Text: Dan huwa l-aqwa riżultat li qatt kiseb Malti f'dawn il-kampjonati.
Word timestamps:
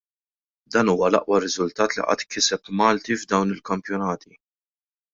Dan 0.75 0.87
huwa 0.93 1.09
l-aqwa 1.11 1.37
riżultat 1.43 1.95
li 1.97 2.07
qatt 2.09 2.27
kiseb 2.33 2.75
Malti 2.83 3.21
f'dawn 3.21 3.57
il-kampjonati. 3.57 4.39